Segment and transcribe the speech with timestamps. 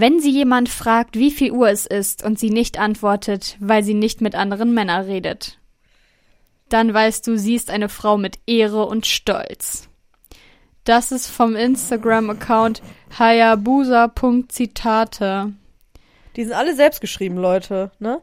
[0.00, 3.92] Wenn sie jemand fragt, wie viel Uhr es ist und sie nicht antwortet, weil sie
[3.92, 5.58] nicht mit anderen Männern redet,
[6.70, 9.90] dann weißt du, sie ist eine Frau mit Ehre und Stolz.
[10.84, 12.80] Das ist vom Instagram-Account
[13.18, 15.52] hayabusa.zitate.
[16.34, 18.22] Die sind alle selbst geschrieben, Leute, ne?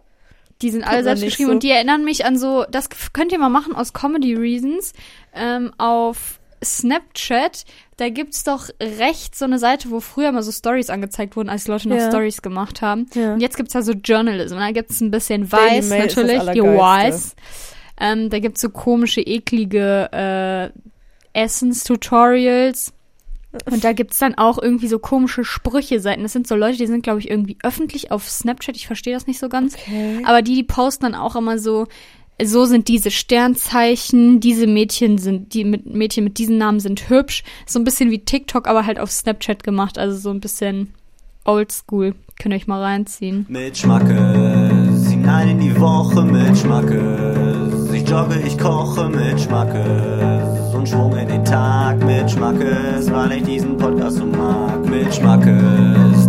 [0.64, 1.54] Die sind alle Tut man selbst geschrieben so.
[1.54, 4.94] und die erinnern mich an so, das könnt ihr mal machen aus Comedy Reasons,
[5.36, 7.66] ähm, auf Snapchat,
[7.98, 11.66] da gibt's doch rechts so eine Seite, wo früher mal so Stories angezeigt wurden, als
[11.66, 12.10] die Leute noch Ja.
[12.10, 13.08] Stories gemacht haben.
[13.14, 13.34] Ja.
[13.34, 14.56] Und jetzt gibt's da so Journalism.
[14.56, 17.36] Da gibt's ein bisschen weiß natürlich, die weiß.
[18.00, 20.70] Ähm, da gibt's so komische, eklige äh,
[21.34, 22.94] Essens-Tutorials.
[23.72, 26.22] Und da gibt's dann auch irgendwie so komische Sprüche-Seiten.
[26.22, 28.76] Das sind so Leute, die sind, glaube ich, irgendwie öffentlich auf Snapchat.
[28.76, 29.76] Ich verstehe das nicht so ganz.
[29.76, 30.22] Okay.
[30.26, 31.88] Aber die, die posten dann auch immer so,
[32.44, 37.44] so sind diese Sternzeichen, diese Mädchen sind, die mit Mädchen mit diesen Namen sind hübsch.
[37.66, 39.98] So ein bisschen wie TikTok, aber halt auf Snapchat gemacht.
[39.98, 40.94] Also so ein bisschen
[41.46, 42.14] oldschool.
[42.40, 43.48] Könnt ihr euch mal reinziehen.
[43.50, 47.92] Mit Schmackes, hinein in die Woche mit Schmackes.
[47.92, 50.76] Ich jogge, ich koche mit Schmackes.
[50.76, 54.86] Und Schwung in den Tag mit Schmackes, weil ich diesen Podcast so mag.
[54.88, 55.12] Mit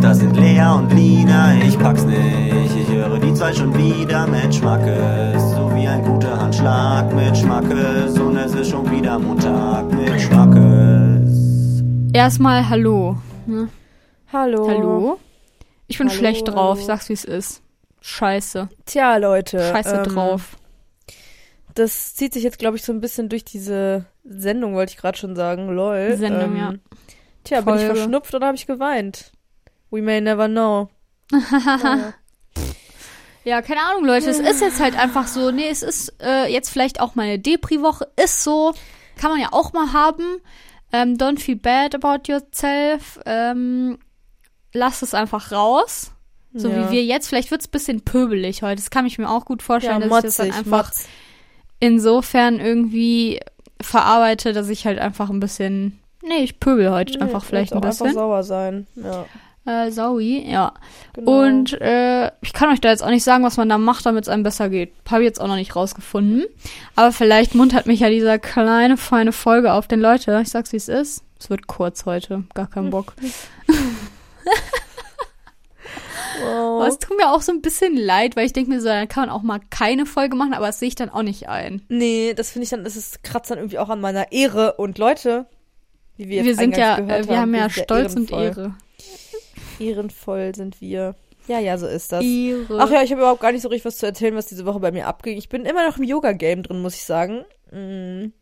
[0.00, 2.76] Das sind Lea und Lina, ich pack's nicht.
[2.76, 5.42] Ich höre die zwei schon wieder mit Schmackes.
[5.52, 8.18] So wie ein guter Handschlag mit Schmackes.
[8.18, 11.82] Und es ist schon wieder Montag mit Schmackes.
[12.12, 13.16] Erstmal Hallo.
[13.46, 13.68] Ne?
[14.32, 14.68] Hallo.
[14.68, 15.18] Hallo?
[15.88, 16.56] Ich bin Hallo, schlecht drauf.
[16.56, 16.80] hallo.
[16.80, 17.62] Ich sag's, wie es ist.
[18.00, 18.68] Scheiße.
[18.86, 19.58] Tja, Leute.
[19.58, 20.56] Scheiße ähm, drauf.
[21.74, 25.18] Das zieht sich jetzt, glaube ich, so ein bisschen durch diese Sendung, wollte ich gerade
[25.18, 25.68] schon sagen.
[25.68, 26.16] Lol.
[26.16, 26.74] Sendung, ähm, ja.
[27.44, 27.96] Tja, bin ich Folge.
[27.96, 29.32] verschnupft oder habe ich geweint?
[29.90, 30.88] We may never know.
[31.30, 32.14] Naja.
[33.44, 34.28] Ja, keine Ahnung, Leute.
[34.28, 35.50] Es ist jetzt halt einfach so.
[35.50, 38.06] Nee, es ist äh, jetzt vielleicht auch meine Depri-Woche.
[38.22, 38.74] Ist so.
[39.16, 40.24] Kann man ja auch mal haben.
[40.92, 43.18] Ähm, don't feel bad about yourself.
[43.24, 43.98] Ähm,
[44.74, 46.10] lass es einfach raus.
[46.52, 46.88] So Ja.
[46.90, 47.28] wie wir jetzt.
[47.28, 48.76] Vielleicht wird's ein bisschen pöbelig heute.
[48.76, 51.08] Das kann ich mir auch gut vorstellen, ja, dass ich das dann motzig, einfach motz.
[51.80, 53.40] insofern irgendwie
[53.80, 55.98] verarbeite, dass ich halt einfach ein bisschen.
[56.22, 58.14] Nee, ich pöbel heute Nee, einfach vielleicht ein auch einfach bisschen.
[58.14, 58.86] sauer sein.
[58.96, 59.24] Ja,
[59.68, 60.72] Äh, Saui, ja.
[61.12, 61.42] genau.
[61.42, 64.24] Und äh, ich kann euch da jetzt auch nicht sagen, was man da macht, damit
[64.24, 64.94] es einem besser geht.
[65.10, 66.46] Habe ich jetzt auch noch nicht rausgefunden.
[66.96, 70.40] Aber vielleicht muntert mich ja dieser kleine, feine Folge auf den Leute.
[70.40, 71.22] Ich sag's, wie es ist.
[71.38, 72.44] Es wird kurz heute.
[72.54, 73.12] Gar keinen Bock.
[76.40, 76.80] wow.
[76.80, 79.06] Aber es tut mir auch so ein bisschen leid, weil ich denke mir so, dann
[79.06, 81.82] kann man auch mal keine Folge machen, aber das sehe ich dann auch nicht ein.
[81.88, 84.74] Nee, das finde ich dann, das ist, kratzt dann irgendwie auch an meiner Ehre.
[84.74, 85.44] Und Leute,
[86.16, 88.74] wie wir jetzt Wir sind ja, äh, wir haben ja Stolz und ehrenvoll.
[89.80, 89.90] Ehre.
[89.90, 91.14] Ehrenvoll sind wir.
[91.46, 92.24] Ja, ja, so ist das.
[92.24, 92.78] Ehre.
[92.80, 94.80] Ach ja, ich habe überhaupt gar nicht so richtig was zu erzählen, was diese Woche
[94.80, 95.38] bei mir abging.
[95.38, 97.44] Ich bin immer noch im Yoga-Game drin, muss ich sagen.
[97.70, 98.32] Mm.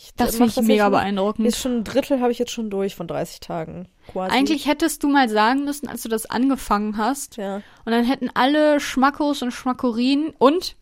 [0.00, 1.44] Ich das finde ich jetzt mega schon- beeindruckend.
[1.44, 3.88] Jetzt schon ein Drittel habe ich jetzt schon durch von 30 Tagen.
[4.12, 4.32] Quasi.
[4.34, 7.36] Eigentlich hättest du mal sagen müssen, als du das angefangen hast.
[7.36, 7.56] Ja.
[7.84, 10.76] Und dann hätten alle Schmackos und Schmackorien und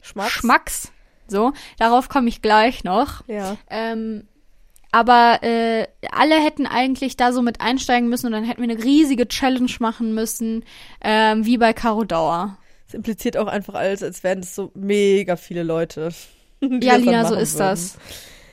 [0.00, 0.28] Schmack.
[0.30, 0.92] Schmacks.
[1.26, 3.26] So, darauf komme ich gleich noch.
[3.28, 3.56] Ja.
[3.70, 4.28] Ähm,
[4.92, 8.82] aber äh, alle hätten eigentlich da so mit einsteigen müssen und dann hätten wir eine
[8.82, 10.64] riesige Challenge machen müssen,
[11.02, 12.56] ähm, wie bei Caro Dauer.
[12.88, 16.10] Es impliziert auch einfach alles, als wären es so mega viele Leute.
[16.62, 17.58] Ja, das Lina, so ist würden.
[17.70, 17.98] das.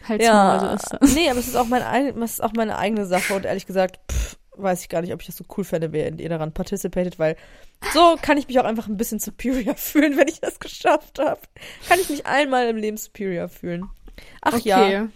[0.08, 1.14] Halt Ja, so ist das.
[1.14, 3.66] nee, aber es ist auch meine, ein- es ist auch meine eigene Sache und ehrlich
[3.66, 6.54] gesagt, pff, weiß ich gar nicht, ob ich das so cool fände, wer ihr daran
[6.54, 7.36] participated, weil
[7.94, 11.42] so kann ich mich auch einfach ein bisschen superior fühlen, wenn ich das geschafft habe.
[11.90, 13.90] Kann ich mich einmal im Leben superior fühlen.
[14.42, 14.54] Ach.
[14.54, 14.70] Okay.
[14.70, 15.08] Ja,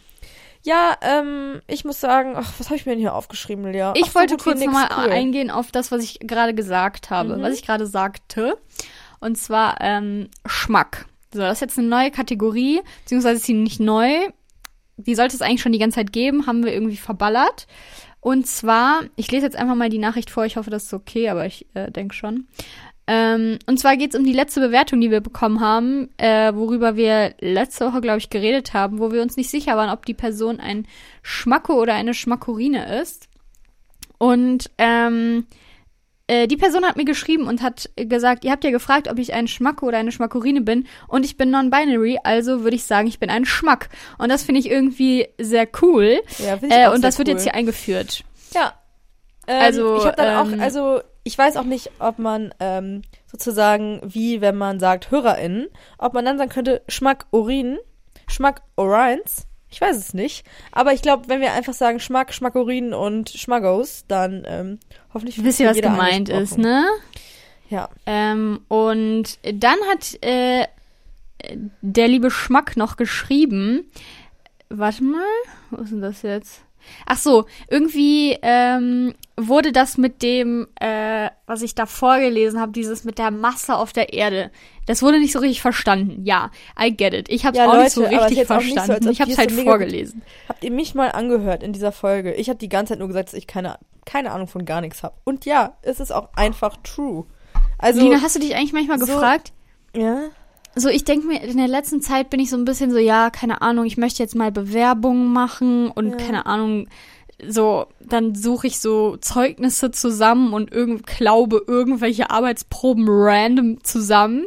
[1.01, 3.91] ähm, ich muss sagen, ach, was habe ich mir denn hier aufgeschrieben, Lea?
[3.95, 5.11] Ich Ach, wollte kurz nochmal cool.
[5.11, 7.41] eingehen auf das, was ich gerade gesagt habe, Mhm.
[7.41, 8.57] was ich gerade sagte.
[9.19, 11.05] Und zwar ähm, Schmack.
[11.33, 14.09] So, das ist jetzt eine neue Kategorie, beziehungsweise ist sie nicht neu.
[14.97, 17.67] Die sollte es eigentlich schon die ganze Zeit geben, haben wir irgendwie verballert.
[18.19, 21.29] Und zwar, ich lese jetzt einfach mal die Nachricht vor, ich hoffe, das ist okay,
[21.29, 22.47] aber ich äh, denke schon.
[23.13, 26.95] Ähm, und zwar geht es um die letzte Bewertung, die wir bekommen haben, äh, worüber
[26.95, 30.13] wir letzte Woche, glaube ich, geredet haben, wo wir uns nicht sicher waren, ob die
[30.13, 30.87] Person ein
[31.21, 33.27] Schmacko oder eine Schmackorine ist.
[34.17, 35.45] Und ähm,
[36.27, 39.33] äh, die Person hat mir geschrieben und hat gesagt, ihr habt ja gefragt, ob ich
[39.33, 43.19] ein Schmacko oder eine Schmackorine bin und ich bin non-binary, also würde ich sagen, ich
[43.19, 43.89] bin ein Schmack.
[44.19, 46.21] Und das finde ich irgendwie sehr cool.
[46.37, 47.33] Ja, ich Äh, und das wird cool.
[47.33, 48.23] jetzt hier eingeführt.
[48.53, 48.73] Ja.
[49.47, 53.03] Ähm, Also, ich habe dann ähm, auch, also ich weiß auch nicht, ob man ähm,
[53.27, 57.77] sozusagen, wie wenn man sagt HörerInnen, ob man dann sagen könnte, Schmack Urin,
[58.27, 59.47] Schmack Orines.
[59.69, 60.45] Ich weiß es nicht.
[60.71, 64.79] Aber ich glaube, wenn wir einfach sagen Schmack, Schmackorin und Schmaggos, dann ähm,
[65.13, 66.85] hoffentlich Wisst ihr, was gemeint ist, ne?
[67.69, 67.89] Ja.
[68.05, 70.67] Ähm, und dann hat äh,
[71.81, 73.89] der liebe Schmack noch geschrieben,
[74.69, 75.23] warte mal,
[75.69, 76.61] wo ist denn das jetzt?
[77.05, 83.03] Ach so, irgendwie ähm, wurde das mit dem, äh, was ich da vorgelesen habe, dieses
[83.03, 84.51] mit der Masse auf der Erde,
[84.85, 86.23] das wurde nicht so richtig verstanden.
[86.25, 86.51] Ja,
[86.81, 87.29] I get it.
[87.29, 89.05] Ich habe es Ja, auch Leute, nicht so richtig so, verstanden.
[89.07, 90.21] ob ich habe es halt so vorgelesen.
[90.49, 92.33] Habt ihr mich mal angehört in dieser Folge?
[92.33, 95.03] Ich habe die ganze Zeit nur gesagt, dass ich keine, keine Ahnung von gar nichts
[95.03, 95.15] habe.
[95.23, 97.25] Und ja, es ist auch einfach true.
[97.77, 99.53] Also, Lina, hast du dich eigentlich manchmal so- gefragt?
[99.95, 100.29] ja,
[100.75, 103.29] So, ich denke mir, in der letzten Zeit bin ich so ein bisschen so, ja,
[103.29, 106.15] keine Ahnung, ich möchte jetzt mal Bewerbungen machen und Ja.
[106.15, 106.87] keine Ahnung,
[107.45, 114.45] so, dann suche ich so Zeugnisse zusammen und irgend, glaube irgendwelche Arbeitsproben random zusammen.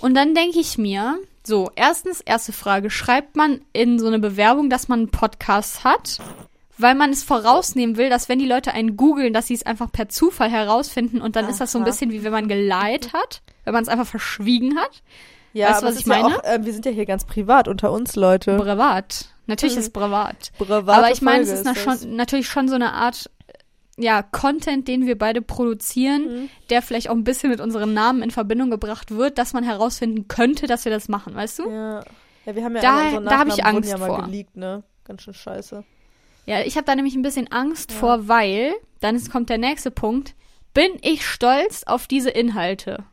[0.00, 4.68] Und dann denke ich mir, so, erstens, erste Frage, schreibt man in so eine Bewerbung,
[4.68, 6.18] dass man einen Podcast hat?
[6.78, 9.90] Weil man es vorausnehmen will, dass wenn die Leute einen googeln, dass sie es einfach
[9.90, 11.90] per Zufall herausfinden und dann ist das so ein Aha.
[11.90, 15.02] bisschen wie wenn man geleiht hat, wenn man es einfach verschwiegen hat.
[15.56, 16.36] Ja, Weißt du, aber was ich ist ja meine?
[16.38, 18.56] Auch, äh, wir sind ja hier ganz privat unter uns, Leute.
[18.56, 19.26] Privat.
[19.46, 19.80] Natürlich Mhm.
[19.82, 20.52] ist privat.
[20.58, 21.82] Private Aber ich meine, es ist na das.
[22.02, 23.30] schon, natürlich schon so eine Art,
[23.96, 26.48] ja, Content, den wir beide produzieren, Mhm.
[26.70, 30.28] der vielleicht auch ein bisschen mit unserem Namen in Verbindung gebracht wird, dass man herausfinden
[30.28, 31.70] könnte, dass wir das machen, weißt du?
[31.70, 32.00] Ja.
[32.44, 34.22] ja, wir haben ja Da- alle da hab ich Angst ja mal vor.
[34.24, 34.82] geleakt, ne?
[35.04, 35.84] Ganz schön scheiße.
[36.46, 37.98] Ja, ich habe da nämlich ein bisschen Angst Ja.
[37.98, 40.34] vor, weil, dann ist, kommt der nächste Punkt,
[40.74, 43.04] bin ich stolz auf diese Inhalte?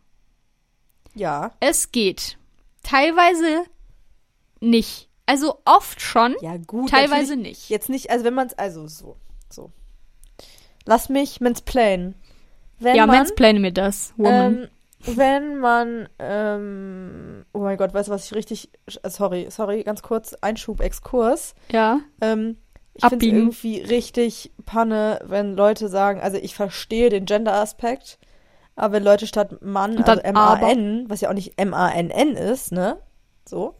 [1.14, 1.52] Ja.
[1.60, 2.38] Es geht.
[2.84, 3.64] Teilweise
[4.60, 5.10] nicht.
[5.26, 6.90] Also oft schon, Ja, gut.
[6.90, 7.70] teilweise nicht.
[7.70, 9.16] Jetzt nicht, also wenn man es, also so,
[9.50, 9.72] so.
[10.86, 12.16] Lass mich mansplainen.
[12.80, 14.64] Wenn ja, man, mansplane mir das, Woman.
[14.64, 14.68] Ähm,
[15.16, 18.70] wenn man, ähm, oh mein Gott, weißt du, was ich richtig,
[19.02, 21.56] äh, sorry, sorry, ganz kurz, Einschub, Exkurs.
[21.72, 22.02] ja.
[22.22, 22.58] Ähm,
[22.96, 28.20] ich finde es irgendwie richtig Panne, wenn Leute sagen, also ich verstehe den Gender-Aspekt,
[28.76, 30.20] aber wenn Leute statt Mann, also dann.
[30.20, 32.98] M-A-N, was ja auch nicht M-A-N-N ist, ne?
[33.46, 33.76] So.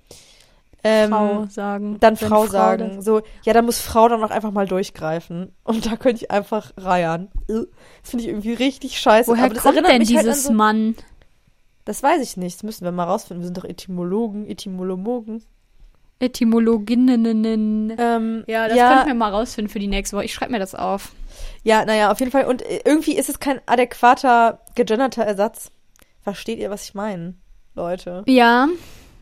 [0.86, 1.98] Ähm, Frau sagen.
[2.02, 3.02] dann Frau, das- sagen.
[3.02, 5.54] So, ja, da muss Frau dann auch einfach mal durchgreifen.
[5.64, 7.30] Und da könnte ich einfach reiern.
[7.48, 7.66] Das
[8.04, 9.32] finde ich irgendwie richtig scheiße.
[9.32, 10.96] Woher aber das kommt denn halt dieses an so, Mann?
[11.86, 12.58] Das weiß ich nicht.
[12.58, 13.42] Das müssen wir mal rausfinden.
[13.42, 15.44] Wir sind doch Etymologen, Etymologen.
[16.24, 17.94] Etymologinnen.
[17.98, 20.26] Ähm, Ja, das ja, könnten wir mal rausfinden für die nächste Woche.
[20.26, 21.12] Ich schreibe mir das auf.
[21.64, 22.46] ja, naja, auf jeden Fall.
[22.46, 25.72] Und äh, irgendwie ist es kein adäquater, gegenderter Ersatz.
[26.22, 27.36] Versteht ihr, was ich meine,
[27.76, 28.24] Leute?
[28.28, 28.68] Ja,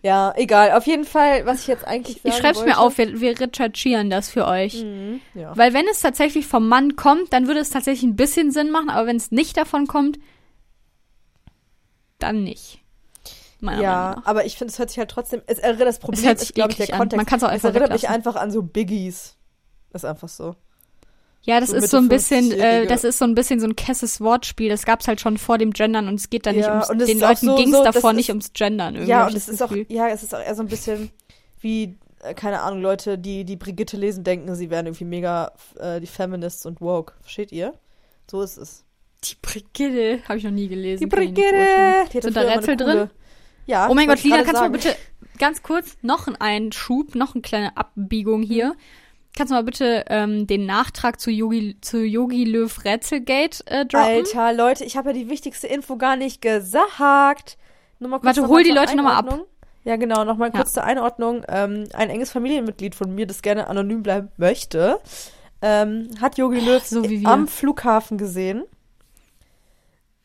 [0.03, 0.71] Ja, egal.
[0.71, 2.97] Auf jeden Fall, was ich jetzt eigentlich sagen ich schreibe es mir auf.
[2.97, 4.83] Wir, wir recherchieren das für euch.
[4.83, 5.55] Mhm, ja.
[5.55, 8.89] Weil wenn es tatsächlich vom Mann kommt, dann würde es tatsächlich ein bisschen Sinn machen.
[8.89, 10.17] Aber wenn es nicht davon kommt,
[12.19, 12.80] dann nicht.
[13.61, 14.25] Meiner Ja, Meinung nach.
[14.25, 15.41] aber ich finde, es hört sich halt trotzdem.
[15.47, 16.97] Es erinnert das Problem, sich ist, glaube ich, der an.
[16.99, 17.17] Kontext.
[17.31, 19.35] Man auch es einfach erinnert mich einfach an so Biggies.
[19.93, 20.55] Ist einfach so.
[21.43, 22.87] Ja, das so ist so ein bisschen, äh, 50-Jährige.
[22.87, 24.69] das ist so ein bisschen so ein kesses Wortspiel.
[24.69, 27.01] Das gab's halt schon vor dem Gendern und es geht da nicht Ja, ums, und
[27.01, 29.09] es den auch Leuten so- ging's so, das davor ist- nicht ums Gendern irgendwie.
[29.11, 31.09] ja, und es das ist auch, ja, es ist auch eher so ein bisschen
[31.59, 35.99] wie, äh, keine Ahnung, Leute, die die Brigitte lesen, denken, sie wären irgendwie mega äh,
[35.99, 37.13] die Feminists und woke.
[37.21, 37.73] Versteht ihr?
[38.29, 38.85] So ist es.
[39.23, 41.03] Die Brigitte habe ich noch nie gelesen.
[41.03, 42.05] Die kann nicht Brigitte!
[42.13, 43.09] Die Sind da Rätsel drin?
[43.65, 43.87] Ja.
[43.89, 44.71] Oh mein Gott, Lina, kannst du sagen.
[44.71, 44.95] mal bitte
[45.37, 48.75] ganz kurz noch einen Einschub, noch eine kleine Abbiegung hier.
[49.35, 54.25] Kannst du mal bitte ähm, den Nachtrag zu Yogi, zu Yogi Löw Rätselgate äh, droppen?
[54.25, 57.57] Alter, Leute, ich habe ja die wichtigste Info gar nicht gesagt.
[57.99, 59.39] Nur mal kurz Warte, hol die Leute noch mal ab.
[59.83, 60.57] Ja, genau, nochmal Ja.
[60.57, 61.43] kurz zur Einordnung.
[61.47, 64.99] Ähm, ein enges Familienmitglied von mir, das gerne anonym bleiben möchte,
[65.61, 68.63] ähm, hat Yogi Löw so am Flughafen gesehen.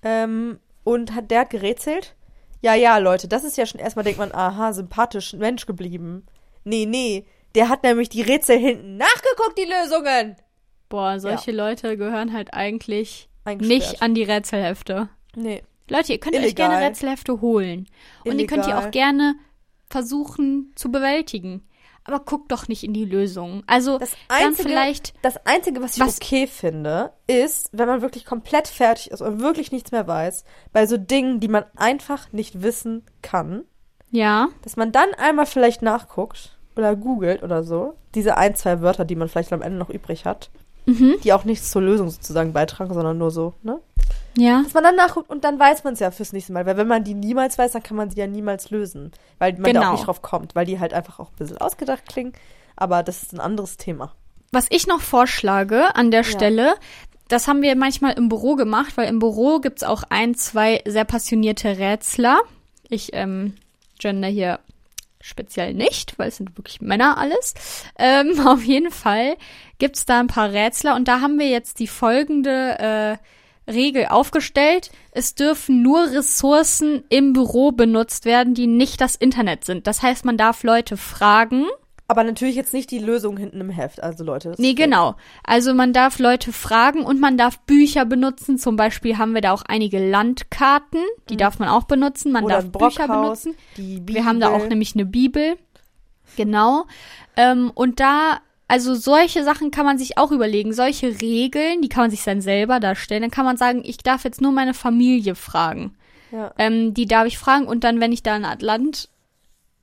[0.02, 2.14] Ähm, und hat, der hat gerätselt.
[2.62, 6.26] Ja, ja, Leute, das ist ja schon erstmal, denkt man, aha, sympathisch Mensch geblieben.
[6.64, 10.36] Nee, nee, der hat nämlich die Rätsel hinten nachgeguckt, die Lösungen.
[10.88, 15.08] Boah, solche Leute gehören halt eigentlich nicht an die Rätselhefte.
[15.34, 15.62] Nee.
[15.88, 16.70] Leute, ihr könnt euch Illegal.
[16.70, 17.88] gerne Rätselhefte holen.
[18.24, 18.88] Und ihr könnt die Illegal.
[18.88, 19.34] auch gerne
[19.88, 21.66] versuchen zu bewältigen.
[22.06, 23.62] Aber guckt doch nicht in die Lösung.
[23.66, 28.02] Also Das dann Einzige, vielleicht das Einzige, was ich Was- okay finde, ist, wenn man
[28.02, 32.32] wirklich komplett fertig ist und wirklich nichts mehr weiß, bei so Dingen, die man einfach
[32.32, 33.64] nicht wissen kann,
[34.10, 39.04] ja, dass man dann einmal vielleicht nachguckt oder googelt oder so, diese ein, zwei Wörter,
[39.04, 40.50] die man vielleicht am Ende noch übrig hat,
[40.86, 41.16] mhm.
[41.24, 43.80] die auch nichts zur Lösung sozusagen beitragen, sondern nur so, ne?
[44.36, 46.76] Ja, Dass man dann nachguckt und dann weiß man es ja fürs nächste Mal, weil
[46.76, 49.70] wenn man die niemals weiß, dann kann man sie ja niemals lösen, weil man da
[49.72, 49.86] Genau.
[49.88, 52.32] auch nicht drauf kommt, weil die halt einfach auch ein bisschen ausgedacht klingen,
[52.76, 54.12] aber das ist ein anderes Thema.
[54.52, 56.30] Was ich noch vorschlage an der Ja.
[56.30, 56.74] Stelle,
[57.28, 61.04] das haben wir manchmal im Büro gemacht, weil im Büro gibt's auch ein, zwei sehr
[61.04, 62.38] passionierte Rätsler.
[62.88, 63.54] Ich ähm,
[63.98, 64.60] gender hier
[65.20, 67.54] speziell nicht, weil es sind wirklich Männer alles.
[67.98, 69.36] Ähm, auf jeden Fall
[69.78, 73.16] gibt's da ein paar Rätsler und da haben wir jetzt die folgende äh,
[73.68, 74.90] Regel aufgestellt.
[75.10, 79.86] Es dürfen nur Ressourcen im Büro benutzt werden, die nicht das Internet sind.
[79.86, 81.64] Das heißt, man darf Leute fragen,
[82.08, 84.54] Aber natürlich jetzt nicht die Lösung hinten im Heft, also Leute.
[84.58, 85.16] Nee, genau.
[85.42, 88.58] Also man darf Leute fragen und man darf Bücher benutzen.
[88.58, 92.30] Zum Beispiel haben wir da auch einige Landkarten, die darf man auch benutzen.
[92.30, 92.46] Man Mhm.
[92.46, 93.56] Oder darf Bücher benutzen.
[93.76, 95.56] Wir haben da auch nämlich eine Bibel.
[96.36, 96.84] Genau.
[97.36, 100.72] Ähm, und da, also solche Sachen kann man sich auch überlegen.
[100.72, 103.22] Solche Regeln, die kann man sich dann selber darstellen.
[103.22, 105.96] Dann kann man sagen, ich darf jetzt nur meine Familie fragen.
[106.32, 106.52] Ja.
[106.58, 109.08] Ähm, die darf ich fragen und dann, wenn ich da ein Atlant,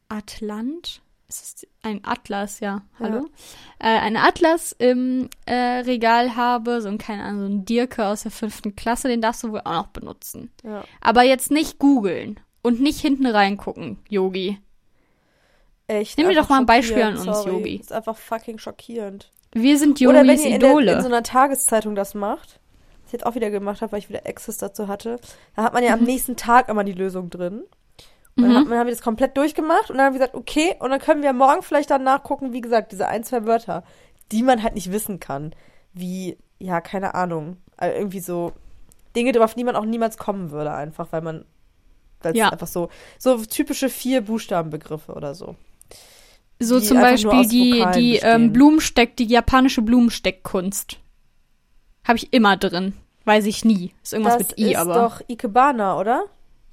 [0.09, 1.01] Atlant?
[1.27, 2.81] Ist es ein Atlas, ja.
[2.99, 3.25] Hallo?
[3.79, 8.23] Äh, ein Atlas im äh, Regal habe, so ein, keine Ahnung, so ein Dirke aus
[8.23, 10.51] der fünften Klasse, den darfst du wohl auch noch benutzen.
[10.63, 10.83] ja.
[11.01, 14.59] Aber jetzt nicht googeln und nicht hinten reingucken, Yogi.
[16.00, 16.17] Echt.
[16.17, 17.50] Nimm einfach doch mal ein Beispiel an uns, sorry.
[17.51, 17.75] Yogi.
[17.77, 19.31] Ist einfach fucking schockierend.
[19.53, 22.59] Wir sind Oder wenn Yogis ihr in, der, in so einer Tageszeitung das macht,
[23.03, 25.19] was ich jetzt auch wieder gemacht habe, weil ich wieder Access dazu hatte,
[25.55, 27.63] da hat man ja am nächsten Tag immer die Lösung drin.
[28.35, 28.55] Und dann, Mhm.
[28.57, 31.00] hat, dann haben wir das komplett durchgemacht und dann haben wir gesagt, okay, und dann
[31.00, 33.83] können wir morgen vielleicht dann nachgucken, wie gesagt, diese ein, zwei Wörter,
[34.31, 35.53] die man halt nicht wissen kann.
[35.93, 37.57] Wie, ja, keine Ahnung.
[37.77, 38.53] Also irgendwie so
[39.15, 41.45] Dinge, auf die man auch niemals kommen würde, einfach, weil man,
[42.23, 42.50] es Ja.
[42.50, 45.55] einfach so, so typische vier Buchstabenbegriffe oder so.
[46.60, 50.98] So die zum Beispiel die, die ähm, Blumensteck, die japanische Blumensteckkunst.
[52.07, 52.93] Habe ich immer drin.
[53.25, 53.93] Weiß ich nie.
[54.03, 54.93] Ist irgendwas das mit I, ist aber.
[54.95, 56.24] doch Ikebana, oder?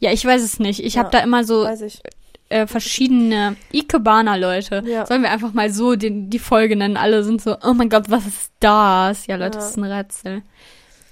[0.00, 0.82] Ja, ich weiß es nicht.
[0.82, 2.00] Ich Ja, habe da immer so ich.
[2.49, 4.82] äh, verschiedene Ikebana-Leute.
[4.87, 5.06] Ja.
[5.06, 6.96] Sollen wir einfach mal so den, die Folge nennen?
[6.96, 9.26] Alle sind so, oh mein Gott, was ist das?
[9.26, 9.60] Ja, Leute, Ja.
[9.62, 10.42] das ist ein Rätsel.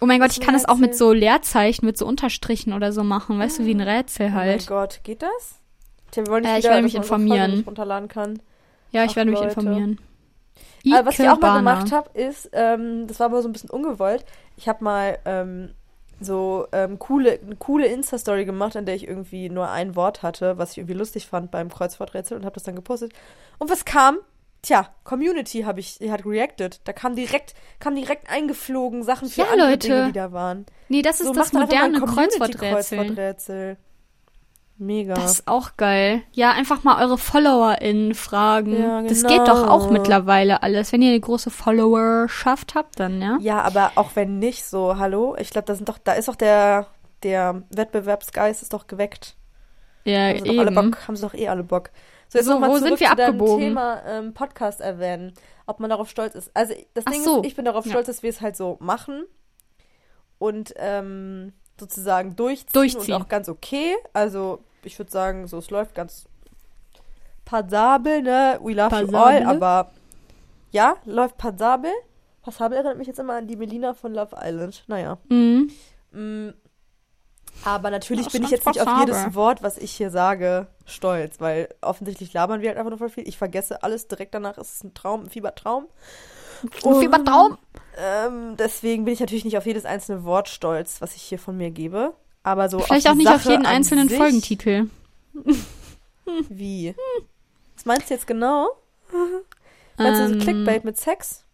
[0.00, 0.98] Oh mein Gott, ist ich kann das auch mit Rätsel.
[1.06, 3.38] so Leerzeichen, mit so Unterstrichen oder so machen.
[3.38, 4.58] Weißt du, wie ein Rätsel Oh halt.
[4.60, 5.60] mein Gott, geht das?
[6.10, 7.64] Tja, wir wollen nicht Äh, ich wieder, mich dass man unsere informieren.
[7.64, 8.40] Runterladen kann.
[8.90, 9.50] Ja, ich ach, werde mich Leute.
[9.50, 9.98] informieren.
[10.92, 13.70] Aber was ich auch mal gemacht habe, ist, ähm, das war aber so ein bisschen
[13.70, 14.24] ungewollt.
[14.56, 15.74] Ich habe mal ähm,
[16.20, 20.58] so ähm, coole, eine coole Insta-Story gemacht, in der ich irgendwie nur ein Wort hatte,
[20.58, 23.12] was ich irgendwie lustig fand beim Kreuzworträtsel und habe das dann gepostet.
[23.58, 24.18] Und was kam?
[24.62, 26.80] Tja, Community habe ich, hat reacted.
[26.84, 29.88] Da kam direkt, kam direkt eingeflogen Sachen für Ja, andere Leute.
[29.88, 30.66] Dinge, die da waren.
[30.88, 32.58] Nee, das ist so das moderne Kreuzworträtsel.
[32.58, 33.76] Community-Kreuzworträtsel.
[34.80, 35.14] Mega.
[35.14, 36.22] Das ist auch geil.
[36.32, 38.80] Ja, einfach mal eure FollowerInnen fragen.
[38.80, 39.68] Ja, Das geht doch genau.
[39.72, 40.92] auch mittlerweile alles.
[40.92, 43.38] Wenn ihr eine große Followerschaft habt, dann, ja.
[43.40, 46.36] Ja, aber auch wenn nicht so, hallo, ich glaube, da sind doch, da ist doch
[46.36, 46.86] der,
[47.24, 49.34] der Wettbewerbsgeist ist doch geweckt.
[50.04, 50.90] Ja, Haben sie, doch alle eben.
[50.92, 51.90] Bock, haben sie doch eh alle Bock.
[52.28, 53.58] So, jetzt So, nochmal wo zurück sind wir zu abgebogen?
[53.58, 55.32] Thema ähm, Podcast erwähnen,
[55.66, 56.50] ob man darauf stolz ist.
[56.54, 57.40] Also das Ach Ding so.
[57.40, 57.90] ist, ich bin darauf Ja.
[57.90, 59.24] stolz, dass wir es halt so machen
[60.38, 63.14] und ähm, sozusagen durchziehen, Durchziehen.
[63.14, 63.94] und auch ganz okay.
[64.12, 66.26] Also ich würde sagen, so es läuft ganz
[67.44, 68.58] passabel, ne?
[68.62, 69.46] We love you all, Passabel.
[69.46, 69.90] aber
[70.70, 71.92] ja, läuft passabel.
[72.42, 74.84] Passabel erinnert mich jetzt immer an die Melina von Love Island.
[74.86, 75.18] Naja.
[75.28, 75.70] Mhm.
[76.12, 76.48] Mm,
[77.64, 79.14] Aber natürlich bin ich jetzt nicht auf passabel.
[79.14, 83.10] jedes Wort, was ich hier sage, stolz, weil offensichtlich labern wir halt einfach nur voll
[83.10, 83.28] viel.
[83.28, 84.56] Ich vergesse alles direkt danach.
[84.58, 85.86] Es ist ein Traum, ein Fiebertraum.
[86.82, 87.58] Und Fiebertraum.
[87.96, 91.56] Ähm, deswegen bin ich natürlich nicht auf jedes einzelne Wort stolz, was ich hier von
[91.56, 92.14] mir gebe.
[92.42, 94.88] Aber so Vielleicht auf auch nicht auf Sache jeden an einzelnen sich, Folgentitel.
[96.48, 96.94] Wie?
[97.76, 98.68] Was meinst du jetzt genau?
[99.96, 101.44] Meinst du Ähm, so Clickbait mit Sex?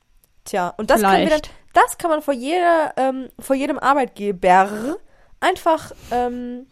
[0.45, 1.41] Tja, und das können wir dann,
[1.73, 4.99] das kann man vor jeder, ähm, vor jedem Arbeitgeber
[5.41, 6.67] einfach ähm,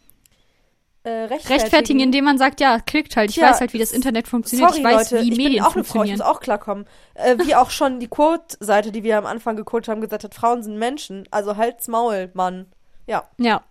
[1.04, 1.61] äh, rechtfertigen.
[1.61, 3.31] Rechtfertigen, indem man sagt, ja, klickt halt.
[3.31, 4.69] Ich Ja, weiß halt, wie das Internet funktioniert.
[4.71, 6.87] Sorry, ich weiß, Leute, wie ich Medien bin auch eine Frau, ich muss auch klarkommen.
[7.14, 10.62] Äh, wie auch schon die Quote-Seite, die wir am Anfang gequotet haben, gesagt hat, Frauen
[10.62, 11.26] sind Menschen.
[11.31, 12.66] Also halt's Maul, Mann.
[13.07, 13.62] Ja, Ja.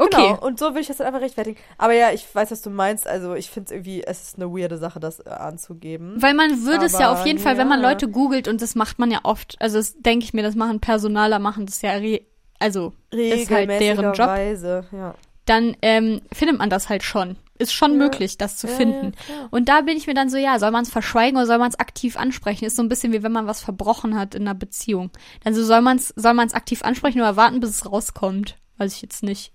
[0.00, 0.28] Okay.
[0.28, 0.40] genau.
[0.40, 1.58] Und so will ich das dann einfach rechtfertigen.
[1.78, 3.06] Aber ja, ich weiß, was du meinst.
[3.06, 6.14] Also ich finde es irgendwie, es ist eine weirde Sache, das äh, anzugeben.
[6.20, 7.88] Weil man würde es ja auf jeden Fall, wenn man ja.
[7.90, 10.80] Leute googelt, und das macht man ja oft, also das denke ich mir, das machen
[10.80, 12.22] Personaler, machen das ja, re
[12.58, 15.14] also ist halt deren Job, Regelmäßigerweise, ja.
[15.46, 17.36] dann ähm, findet man das halt schon.
[17.58, 17.96] Ist schon Ja.
[17.98, 19.12] möglich, das zu Ja, finden.
[19.28, 19.48] ja.
[19.50, 21.68] Und da bin ich mir dann so, ja, soll man es verschweigen oder soll man
[21.70, 22.64] es aktiv ansprechen?
[22.64, 25.10] Ist so ein bisschen wie wenn man was verbrochen hat in einer Beziehung.
[25.44, 28.56] Dann so soll man es soll man's aktiv ansprechen oder warten, bis es rauskommt.
[28.80, 29.52] Weiß ich jetzt nicht.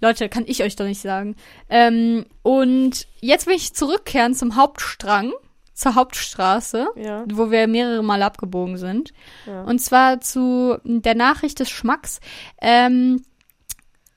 [0.00, 1.36] Leute, kann ich euch doch nicht sagen.
[1.70, 5.32] Ähm, und jetzt will ich zurückkehren zum Hauptstrang,
[5.72, 9.12] zur Hauptstraße, Ja, wo wir mehrere Male abgebogen sind.
[9.46, 9.62] ja.
[9.62, 12.20] Und zwar zu der Nachricht des Schmacks.
[12.60, 13.22] Ähm,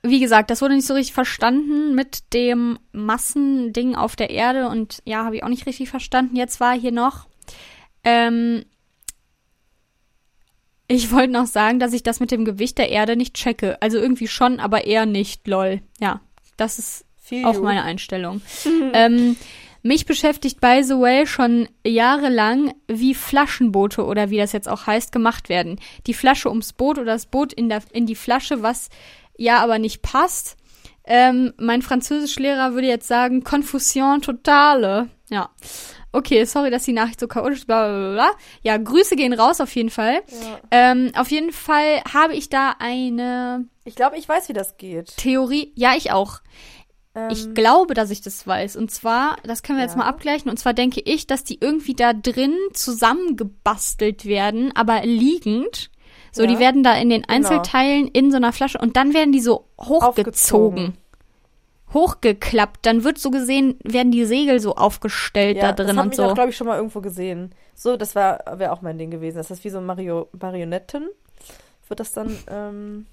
[0.03, 5.01] wie gesagt, das wurde nicht so richtig verstanden mit dem Massending auf der Erde und
[5.05, 6.35] ja, habe ich auch nicht richtig verstanden.
[6.35, 7.27] Jetzt war hier noch.
[8.03, 8.65] Ähm,
[10.91, 13.81] ich wollte noch sagen, dass ich das mit dem Gewicht der Erde nicht checke.
[13.81, 15.81] Also irgendwie schon, aber eher nicht, lol.
[15.99, 16.21] Ja,
[16.57, 17.63] das ist Feel auch you.
[17.63, 18.41] meine Einstellung.
[18.93, 19.37] ähm,
[19.83, 25.11] mich beschäftigt, by the way, schon jahrelang, wie Flaschenboote oder wie das jetzt auch heißt,
[25.11, 25.79] gemacht werden.
[26.07, 28.89] Die Flasche ums Boot oder das Boot in, der, in die Flasche, was
[29.37, 30.57] ja aber nicht passt.
[31.05, 35.09] Ähm, mein Französischlehrer würde jetzt sagen, Confusion totale.
[35.29, 35.49] Ja.
[36.13, 37.67] Okay, sorry, dass die Nachricht so chaotisch ist.
[37.67, 38.31] Bla, bla, bla.
[38.63, 40.15] Ja, Grüße gehen raus auf jeden Fall.
[40.29, 40.59] Ja.
[40.71, 45.15] Ähm, auf jeden Fall habe ich da eine Ich glaube, ich weiß, wie das geht.
[45.17, 45.71] Theorie.
[45.75, 46.39] Ja, ich auch.
[47.15, 48.75] Ähm, Ich glaube, dass ich das weiß.
[48.75, 49.99] Und zwar, das können wir jetzt Ja.
[49.99, 50.49] mal abgleichen.
[50.51, 55.90] Und zwar denke ich, dass die irgendwie da drin zusammengebastelt werden, aber liegend.
[56.31, 56.47] So, Ja.
[56.47, 59.65] die werden da in den Einzelteilen in so einer Flasche und dann werden die so
[59.79, 60.07] hochgezogen.
[60.07, 60.97] Aufgezogen.
[61.93, 62.85] Hochgeklappt.
[62.85, 66.13] Dann wird so gesehen, werden die Segel so aufgestellt ja, da drin das habe und
[66.13, 66.23] ich so.
[66.23, 67.53] auch, glaube ich, schon mal irgendwo gesehen.
[67.75, 69.37] So, das wäre wär auch mein Ding gewesen.
[69.37, 71.09] Das ist wie so Mario Marionetten.
[71.89, 73.05] Wird das dann, ähm,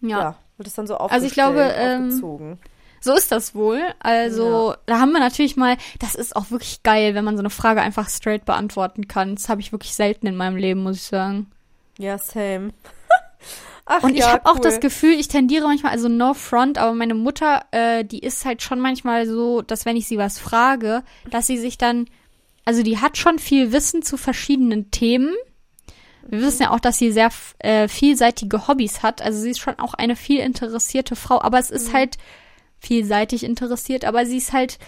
[0.00, 0.18] ja.
[0.18, 0.36] ja.
[0.56, 2.58] wird das dann so Also aufgestellt, ich glaube, ähm, aufgezogen.
[3.00, 3.80] So ist das wohl.
[4.00, 7.50] Also, da haben wir natürlich mal, das ist auch wirklich geil, wenn man so eine
[7.50, 9.36] Frage einfach straight beantworten kann.
[9.36, 11.48] Das habe ich wirklich selten in meinem Leben, muss ich sagen.
[11.98, 12.70] Ja, same.
[13.90, 14.60] Ach, Und ich ja, habe auch cool.
[14.60, 18.62] das Gefühl, ich tendiere manchmal, also no front, aber meine Mutter, äh, die ist halt
[18.62, 22.06] schon manchmal so, dass wenn ich sie was frage, dass sie sich dann,
[22.66, 25.34] also die hat schon viel Wissen zu verschiedenen Themen.
[26.26, 29.22] Wir wissen ja auch, dass sie sehr äh, vielseitige Hobbys hat.
[29.22, 32.18] Also sie ist schon auch eine viel interessierte Frau, aber es ist halt
[32.78, 34.78] vielseitig interessiert, aber sie ist halt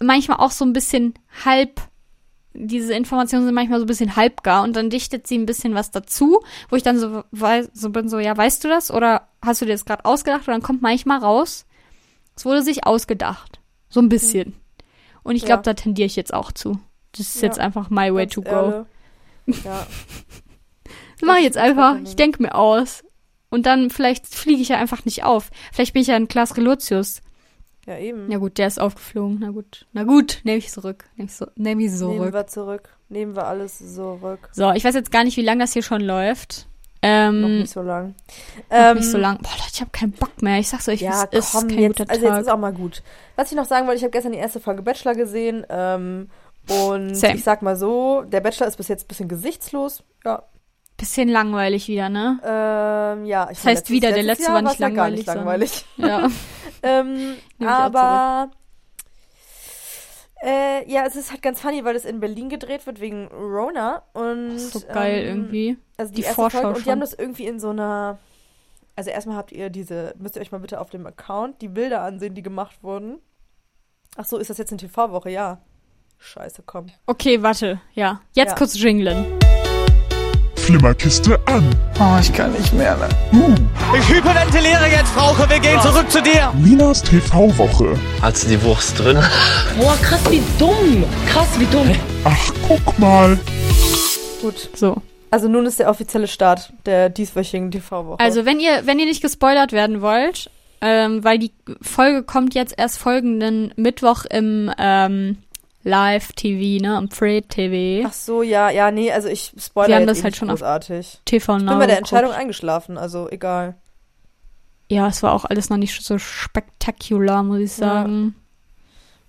[0.00, 1.80] manchmal auch so ein bisschen halb
[2.54, 5.90] diese Informationen sind manchmal so ein bisschen halbgar und dann dichtet sie ein bisschen was
[5.90, 8.90] dazu, wo ich dann so, weiß, so bin, so, ja, weißt du das?
[8.92, 10.42] Oder hast du dir das gerade ausgedacht?
[10.46, 11.66] Und dann kommt manchmal raus,
[12.36, 13.60] es wurde sich ausgedacht.
[13.88, 14.54] So ein bisschen.
[15.22, 15.62] Und ich glaube, Ja.
[15.62, 16.78] da tendiere ich jetzt auch zu.
[17.12, 17.48] Das ist Ja.
[17.48, 18.50] jetzt einfach my way Ganz to go.
[18.50, 18.86] ehrlich.
[19.64, 19.86] Ja,
[21.20, 21.96] Das mache ich jetzt einfach.
[22.02, 23.04] Ich denke mir aus.
[23.50, 25.50] Und dann vielleicht fliege ich ja einfach nicht auf.
[25.72, 27.20] Vielleicht bin ich ja ein Klaas Relotius.
[27.86, 28.30] Ja eben.
[28.30, 29.38] Ja gut, der ist aufgeflogen.
[29.40, 29.86] Na gut.
[29.92, 31.04] Na gut, nehme ich zurück.
[31.16, 32.32] Nehme ich, so, nehm ich Nehmen zurück.
[32.34, 32.88] wir zurück.
[33.08, 34.48] Nehmen wir alles zurück.
[34.52, 36.66] So, ich weiß jetzt gar nicht, wie lange das hier schon läuft.
[37.02, 38.14] Ähm, Noch nicht so lang.
[38.70, 39.36] Noch Ähm, nicht so lang.
[39.42, 40.58] Boah, Leute, ich habe keinen Bock mehr.
[40.58, 42.72] Ich sag's euch, Ja, es ist komm, kein jetzt, guter also jetzt ist auch mal
[42.72, 43.02] gut.
[43.36, 46.30] Was ich noch sagen wollte, ich habe gestern die erste Folge Bachelor gesehen ähm,
[46.70, 47.34] und Same.
[47.34, 50.02] ich sag mal so, der Bachelor ist bis jetzt ein bisschen gesichtslos.
[50.24, 50.44] Ja,
[50.96, 52.38] Bisschen langweilig wieder, ne?
[52.44, 53.48] ähm, ja.
[53.50, 56.30] Ich Das heißt wieder, der letztes letzte Jahr war nicht ja gar nicht langweilig, langweilig.
[56.30, 56.30] Ja.
[56.84, 58.50] ähm, aber
[60.42, 64.02] äh, ja, es ist halt ganz funny, weil es in Berlin gedreht wird wegen Rona
[64.12, 65.78] und so geil ähm, irgendwie.
[65.96, 68.18] Also die, Die Vorschau Folge und die haben das irgendwie in so einer.
[68.96, 72.02] Also erstmal habt ihr diese, müsst ihr euch mal bitte auf dem Account die Bilder
[72.02, 73.18] ansehen, die gemacht wurden.
[74.16, 75.30] Ach so, ist das jetzt eine TV-Woche?
[75.30, 75.58] Ja.
[76.18, 76.86] Scheiße, komm.
[77.06, 77.80] Okay, warte.
[77.94, 78.20] Ja.
[78.34, 78.56] Jetzt Ja.
[78.56, 79.26] kurz jinglen.
[80.64, 81.62] Flimmerkiste an.
[82.00, 82.96] Oh, ich kann nicht mehr.
[82.96, 83.08] Ne?
[83.38, 83.54] Uh,
[83.98, 85.46] Ich hyperventiliere jetzt, Frauke.
[85.50, 86.50] Wir gehen zurück zu dir.
[86.54, 87.98] Minas TV-Woche.
[88.22, 89.18] Hast du die Wurst drin?
[89.78, 91.04] Boah, krass, wie dumm.
[91.28, 91.90] Krass, wie dumm.
[92.24, 93.38] Ach, guck mal.
[94.40, 94.70] Gut.
[94.74, 94.96] So.
[95.30, 98.20] Also nun ist der offizielle Start der dieswöchigen TV-Woche.
[98.20, 100.50] Also, wenn ihr, wenn ihr nicht gespoilert werden wollt,
[100.80, 105.36] ähm, weil die Folge kommt jetzt erst folgenden Mittwoch im ähm,
[105.84, 106.98] Live-TV, ne?
[106.98, 108.06] Im Free-TV.
[108.08, 110.60] Ach so, ja, ja, nee, also ich spoilere Wir haben das eh halt schon auf
[110.60, 111.20] großartig.
[111.26, 111.70] TV Ich Now.
[111.72, 112.12] bin bei der geguckt.
[112.12, 113.76] Entscheidung eingeschlafen, also egal.
[114.90, 117.86] Ja, es war auch alles noch nicht so spektakulär, muss ich Ja.
[118.02, 118.34] sagen.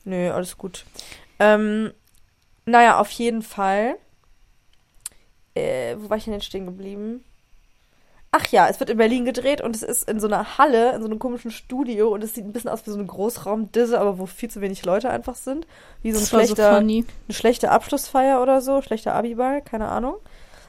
[0.05, 0.85] Nö, alles gut.
[1.39, 1.91] Ähm,
[2.65, 3.97] naja, auf jeden Fall.
[5.55, 7.24] Äh, wo war ich denn jetzt stehen geblieben?
[8.37, 11.01] Ach ja, es wird in Berlin gedreht und es ist in so einer Halle, in
[11.01, 14.19] so einem komischen Studio und es sieht ein bisschen aus wie so eine Großraumdisse, aber
[14.19, 15.65] wo viel zu wenig Leute einfach sind.
[16.01, 17.05] Wie so ein Das so schlechter, funny.
[17.29, 20.15] eine schlechte Abschlussfeier oder so, schlechter Abiball, keine Ahnung.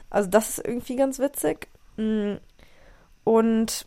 [0.09, 1.67] Also das ist irgendwie ganz witzig.
[1.97, 2.35] Mm.
[3.25, 3.85] Und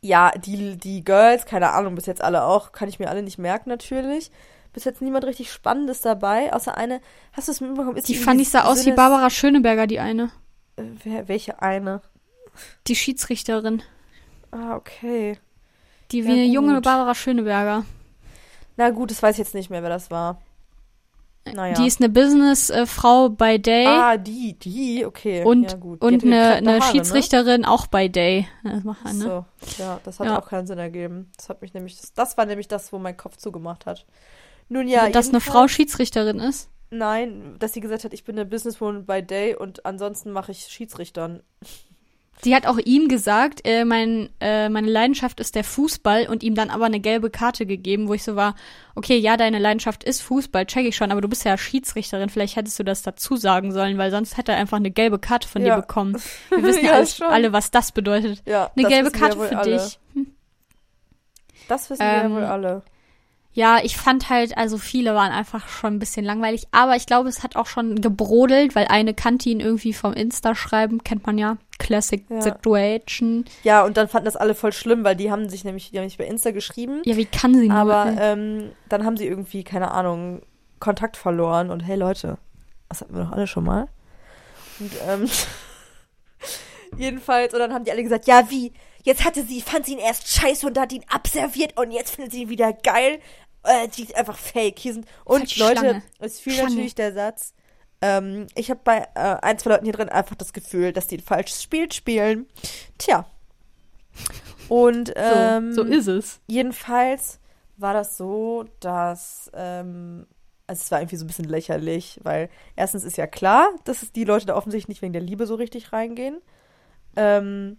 [0.00, 3.36] ja, die, die Girls, keine Ahnung, bis jetzt alle auch, kann ich mir alle nicht
[3.36, 4.30] merken natürlich.
[4.72, 7.02] Bis jetzt niemand richtig Spannendes dabei, außer eine,
[7.34, 7.98] hast du es mitbekommen?
[7.98, 10.30] Ist Die irgendwie fand ich sah aus wie Barbara Schöneberger, die eine.
[10.76, 12.00] Äh, wer, welche eine?
[12.86, 13.82] Die Schiedsrichterin.
[14.50, 15.38] Ah, okay.
[16.10, 16.80] Die wie Ja, eine junge.
[16.80, 17.84] Barbara Schöneberger.
[18.76, 20.40] Na gut, das weiß ich jetzt nicht mehr, wer das war.
[21.54, 21.74] Naja.
[21.74, 25.44] Die ist eine Businessfrau bei Day ah, die, die, okay.
[25.44, 26.82] und, ja, und eine, eine Haare, ne?
[26.82, 28.48] Schiedsrichterin auch bei Day.
[28.64, 29.22] Das macht er, ne?
[29.22, 29.44] So,
[29.82, 30.40] ja, das hat Ja.
[30.40, 31.30] auch keinen Sinn ergeben.
[31.36, 34.06] Das hat mich nämlich, das, das war nämlich das, wo mein Kopf zugemacht hat.
[34.68, 36.68] Nun ja, Dass eine Frau Schiedsrichterin ist.
[36.90, 40.66] Nein, dass sie gesagt hat, ich bin eine Businesswoman by Day und ansonsten mache ich
[40.66, 41.42] Schiedsrichtern.
[42.42, 46.54] Sie hat auch ihm gesagt, äh, mein, äh, meine Leidenschaft ist der Fußball und ihm
[46.54, 48.54] dann aber eine gelbe Karte gegeben, wo ich so war,
[48.94, 52.56] okay, ja, deine Leidenschaft ist Fußball, check ich schon, aber du bist ja Schiedsrichterin, vielleicht
[52.56, 55.64] hättest du das dazu sagen sollen, weil sonst hätte er einfach eine gelbe Karte von
[55.64, 55.74] Ja.
[55.76, 56.16] dir bekommen.
[56.50, 57.26] Wir wissen Ja, alles, schon.
[57.28, 58.42] alle, was das bedeutet.
[58.46, 59.76] Ja, Eine das gelbe wir Karte für alle.
[59.78, 59.98] dich.
[61.68, 62.82] Das wissen wir Ähm, ja wohl alle.
[63.52, 67.30] Ja, ich fand halt, also viele waren einfach schon ein bisschen langweilig, aber ich glaube,
[67.30, 71.38] es hat auch schon gebrodelt, weil eine kannte ihn irgendwie vom Insta schreiben, kennt man
[71.38, 72.40] ja, Classic Ja.
[72.40, 73.44] Situation.
[73.62, 76.04] Ja, und dann fanden das alle voll schlimm, weil die haben sich nämlich, die haben
[76.04, 77.02] mich bei Insta geschrieben.
[77.04, 77.76] Ja, wie kann sie nur?
[77.76, 80.42] aber ähm, dann haben sie irgendwie, keine Ahnung,
[80.80, 82.38] Kontakt verloren und hey Leute,
[82.88, 83.88] das hatten wir doch alle schon mal.
[84.78, 85.28] Und ähm,
[86.98, 89.98] jedenfalls, und dann haben die alle gesagt, ja wie, jetzt hatte sie, fand sie ihn
[89.98, 93.20] erst scheiße und hat ihn abserviert und jetzt findet sie ihn wieder geil.
[93.62, 94.78] Äh, die ist einfach fake.
[94.78, 96.02] Hier sind, und Falsche Leute, Schlange.
[96.20, 96.70] es fiel Schlange.
[96.70, 97.52] natürlich der Satz,
[98.02, 101.18] ähm, ich habe bei äh, ein, zwei Leuten hier drin einfach das Gefühl, dass die
[101.18, 102.46] ein falsches Spiel spielen.
[102.98, 103.26] Tja.
[104.68, 106.40] Und ähm, so, so ist es.
[106.46, 107.38] Jedenfalls
[107.76, 110.26] war das so, dass ähm,
[110.66, 114.12] also es war irgendwie so ein bisschen lächerlich, weil erstens ist ja klar, dass es
[114.12, 116.40] die Leute da offensichtlich nicht wegen der Liebe so richtig reingehen.
[117.14, 117.78] Ähm,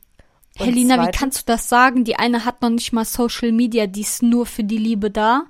[0.56, 2.04] Helena, wie kannst du das sagen?
[2.04, 5.44] Die eine hat noch nicht mal Social Media, die ist nur für die Liebe da.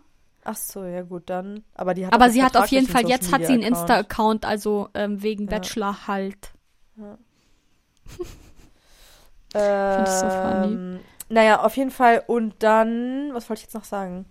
[0.50, 1.66] Ach so, ja gut, dann.
[1.74, 3.64] Aber die hat Aber sie hat auf jeden Fall, jetzt hat sie einen.
[3.64, 5.50] Insta-Account, also ähm, wegen Ja.
[5.50, 6.54] Bachelor halt.
[6.98, 7.18] Ähm,
[10.06, 11.00] ich so funny.
[11.28, 12.24] Naja, auf jeden Fall.
[12.28, 14.26] Und dann, was wollte ich jetzt noch sagen?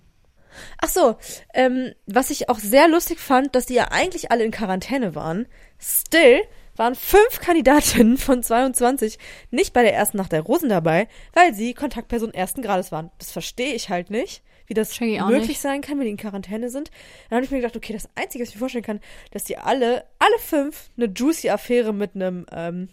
[0.80, 1.16] Ach so,
[1.52, 5.46] ähm, was ich auch sehr lustig fand, dass die ja eigentlich alle in Quarantäne waren.
[5.78, 6.40] Still
[6.76, 9.18] waren fünf Kandidatinnen von 22
[9.50, 13.10] nicht bei der ersten Nacht der Rosen dabei, weil sie Kontaktpersonen ersten Grades waren.
[13.18, 15.60] Das verstehe ich halt nicht, wie das möglich nicht.
[15.60, 16.90] sein kann, wenn die in Quarantäne sind.
[17.28, 19.00] Dann habe ich mir gedacht, okay, das Einzige, was ich mir vorstellen kann,
[19.30, 22.88] dass die alle, alle fünf, eine juicy Affäre mit einem, ähm,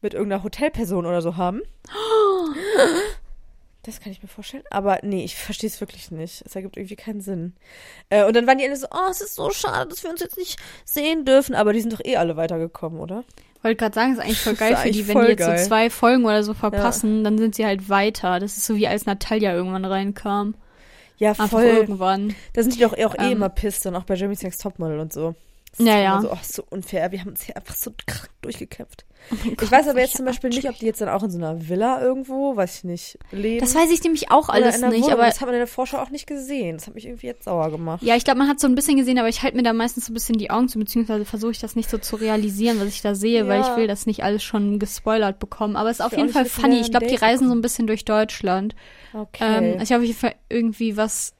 [0.00, 1.62] mit irgendeiner Hotelperson oder so haben.
[3.82, 4.62] Das kann ich mir vorstellen.
[4.70, 6.42] Aber nee, ich verstehe es wirklich nicht.
[6.44, 7.54] Es ergibt irgendwie keinen Sinn.
[8.10, 10.20] Äh, und dann waren die alle so, oh, es ist so schade, dass wir uns
[10.20, 11.54] jetzt nicht sehen dürfen.
[11.54, 13.24] Aber die sind doch eh alle weitergekommen, oder?
[13.62, 15.58] Wollte gerade sagen, ist eigentlich voll geil für die, wenn die jetzt geil.
[15.58, 18.40] so zwei Folgen oder so verpassen, dann sind sie halt weiter.
[18.40, 20.54] Das ist so wie als Natalia irgendwann reinkam.
[21.18, 21.64] Ja, Einfach voll.
[21.64, 22.34] irgendwann.
[22.54, 23.32] Da sind die doch eh auch eh Ähm.
[23.32, 25.34] immer pisst, dann auch bei Jeremy's Next Topmodel und so.
[25.72, 26.20] Das ist Ja, immer ja.
[26.22, 27.12] So, oh, so unfair.
[27.12, 29.04] Wir haben uns hier einfach so krank durchgekämpft.
[29.30, 31.22] Oh mein Ich Gott, weiß aber jetzt zum Beispiel nicht, ob die jetzt dann auch
[31.22, 33.60] in so einer Villa irgendwo, weiß ich nicht, leben.
[33.60, 35.12] Das weiß ich nämlich auch alles nicht, Wohnung.
[35.12, 36.78] aber Das hat man in der Vorschau auch nicht gesehen.
[36.78, 38.02] Das hat mich irgendwie jetzt sauer gemacht.
[38.02, 40.06] ja, ich glaube, man hat so ein bisschen gesehen, aber ich halte mir da meistens
[40.06, 42.88] so ein bisschen die Augen zu, beziehungsweise versuche ich das nicht so zu realisieren, was
[42.88, 43.70] ich da sehe, weil Ja.
[43.70, 45.76] ich will das nicht alles schon gespoilert bekommen.
[45.76, 46.80] Aber es ist auf jeden Fall funny.
[46.80, 48.74] Ich glaube, die reisen so ein bisschen durch Deutschland.
[49.12, 49.44] Okay.
[49.74, 51.34] Ähm, ich habe auf jeden Fall irgendwie was,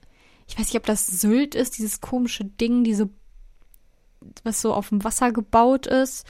[0.47, 3.09] ich weiß nicht, ob das Sylt ist, dieses komische Ding, diese,
[4.45, 6.27] was so auf dem Wasser gebaut ist.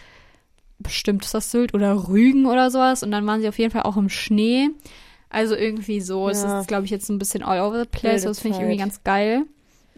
[0.79, 3.03] Bestimmt ist das Sylt oder Rügen oder sowas.
[3.03, 4.70] Und dann waren sie auf jeden Fall auch im Schnee.
[5.29, 6.29] Also irgendwie so.
[6.29, 6.61] Es Ja.
[6.61, 8.22] ist, glaube ich, jetzt so ein bisschen all over the place.
[8.22, 9.44] Das finde ich irgendwie ganz geil.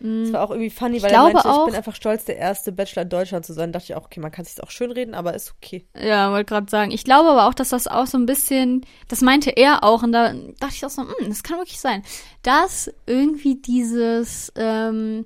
[0.05, 2.25] Das war auch irgendwie funny, Ich weil glaube er meinte, ich auch- bin einfach stolz,
[2.25, 3.71] der erste Bachelor in Deutschland zu sein.
[3.71, 5.87] Da dachte ich auch, okay, man kann sich auch schön reden, aber ist okay.
[5.97, 6.91] Ja, wollte gerade sagen.
[6.91, 10.11] Ich glaube aber auch, dass das auch so ein bisschen, das meinte er auch, und
[10.11, 12.03] da dachte ich auch so, hm, das kann wirklich sein,
[12.43, 15.25] dass irgendwie dieses ähm,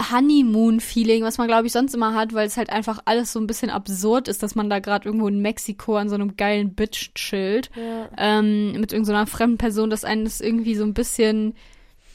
[0.00, 3.46] Honeymoon-Feeling, was man glaube ich sonst immer hat, weil es halt einfach alles so ein
[3.46, 7.14] bisschen absurd ist, dass man da gerade irgendwo in Mexiko an so einem geilen Bitch
[7.14, 8.08] chillt, Ja.
[8.18, 11.54] ähm, mit irgendeiner fremden Person, dass einen das irgendwie so ein bisschen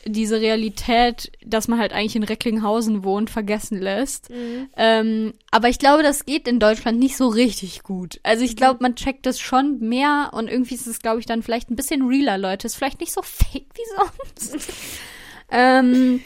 [0.06, 4.30] diese Realität, dass man halt eigentlich in Recklinghausen wohnt, vergessen lässt.
[4.78, 8.18] Ähm, aber ich glaube, das geht in Deutschland nicht so richtig gut.
[8.24, 11.44] Also ich glaube, man checkt das schon mehr und irgendwie ist es, glaube ich, dann
[11.44, 12.68] vielleicht ein bisschen realer, Leute.
[12.68, 14.70] Ist vielleicht nicht so fake wie sonst.
[15.52, 16.22] ähm,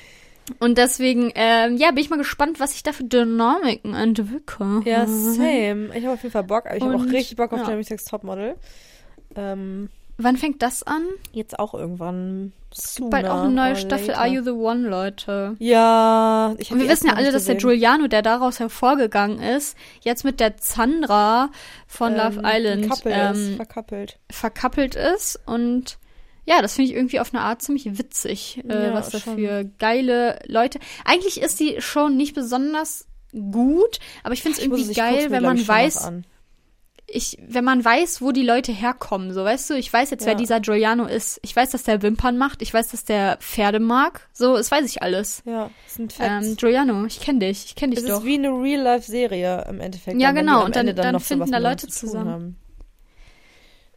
[0.59, 4.81] und deswegen, ähm, ja, bin ich mal gespannt, was sich da für Dynamiken entwickeln.
[4.85, 5.89] Ja, same.
[5.95, 6.65] Ich habe auf jeden Fall Bock.
[6.75, 7.65] Ich habe auch richtig Bock auf ja.
[7.65, 8.55] Jeremy's Next Topmodel.
[9.35, 11.03] Ähm, Wann fängt das an?
[11.31, 14.19] jetzt auch irgendwann sooner Bald auch eine neue Staffel later.
[14.19, 15.55] Are You the One, Leute.
[15.59, 17.55] Ja, ich Und wir wissen ja alle, dass der.
[17.55, 21.49] Giuliano, der daraus hervorgegangen ist, jetzt mit der Zandra
[21.87, 24.19] von Love Ähm, Island ein Couple ähm, ist, verkappelt.
[24.29, 25.39] verkappelt ist.
[25.45, 25.97] Und
[26.45, 29.35] ja, das finde ich irgendwie auf eine Art ziemlich witzig, äh, Ja, was da schon.
[29.37, 30.79] für geile Leute.
[31.05, 35.65] Eigentlich ist die Show nicht besonders gut, aber ich finde es irgendwie geil, wenn man
[35.67, 36.11] weiß,
[37.13, 40.31] ich, wenn man weiß, wo die Leute herkommen, so weißt du, ich weiß jetzt, wer
[40.33, 40.37] Ja.
[40.37, 41.39] dieser Giuliano ist.
[41.43, 44.29] Ich weiß, dass der Wimpern macht, ich weiß, dass der Pferde mag.
[44.31, 45.43] So, das weiß ich alles.
[45.45, 46.47] Ja, das sind Facts.
[46.47, 48.19] Ähm, Giuliano, ich kenne dich, ich kenne dich es doch.
[48.19, 50.21] ist wie eine Real-Life-Serie im Endeffekt.
[50.21, 52.55] Ja, dann, genau, und dann- dann so finden da Leute zusammen.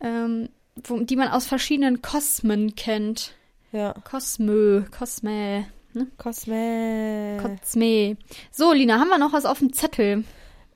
[0.00, 0.48] ähm,
[0.83, 3.35] wo, die man aus verschiedenen Kosmen kennt.
[3.73, 3.93] Ja.
[4.05, 5.67] Cosmö, Cosme,
[6.17, 7.39] Cosme.
[7.41, 8.17] Cosme.
[8.51, 10.25] So, Lina, haben wir noch was auf dem Zettel?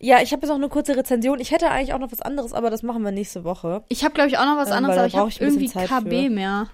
[0.01, 1.41] ja, ich habe jetzt noch eine kurze Rezension.
[1.41, 3.83] Ich hätte eigentlich auch noch was anderes, aber das machen wir nächste Woche.
[3.89, 6.25] Ich habe, glaube ich, auch noch was Ähm, anderes, aber ich habe irgendwie Zeit KB
[6.25, 6.31] für.
[6.31, 6.69] mehr.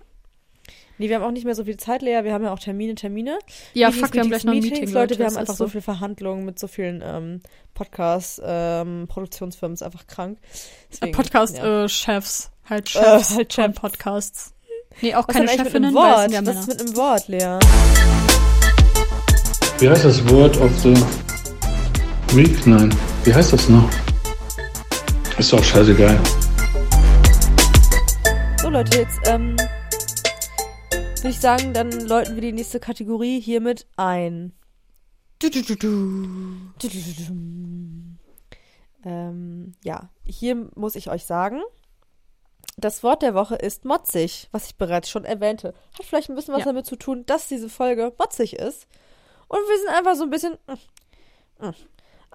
[0.98, 2.22] Nee, wir haben auch nicht mehr so viel Zeit, Lea.
[2.22, 3.38] Wir haben ja auch Termine, Termine.
[3.72, 5.18] Ja, Meetings, fuck, wir haben gleich noch ein Meetings, Meeting, Leute.
[5.18, 7.40] Wir haben einfach so viel Verhandlungen mit so vielen ähm,
[7.72, 9.08] Podcasts, ähm.
[9.08, 10.38] Ist einfach krank.
[11.02, 11.10] Ja.
[11.10, 12.50] Podcast-Chefs.
[12.68, 13.80] Halt Äh, Chefs halt von Chefs.
[13.80, 14.54] Podcasts.
[15.00, 16.20] Nee, auch Was keine mit Chefinnen, es Wort?
[16.20, 16.60] sind ja Was Männer.
[16.60, 17.58] ist mit einem Wort, Lea?
[19.80, 20.94] Wie heißt das Word of the
[22.36, 22.66] Week?
[22.66, 22.94] Nein.
[23.24, 23.88] Wie heißt das noch?
[25.38, 26.18] Ist doch scheißegal.
[28.62, 29.56] So Leute, jetzt ähm,
[31.16, 34.52] würde ich sagen, dann läuten wir die nächste Kategorie hiermit ein.
[35.40, 35.88] Du, du, du, du.
[36.78, 37.34] Du, du, du, du.
[39.04, 41.60] Ähm, ja, hier muss ich euch sagen,
[42.76, 45.74] das Wort der Woche ist motzig, was ich bereits schon erwähnte.
[45.98, 46.66] Hat vielleicht ein bisschen was Ja.
[46.66, 48.86] damit zu tun, dass diese Folge motzig ist.
[49.48, 50.58] Und wir sind einfach so ein bisschen.
[50.66, 51.74] mm, mm.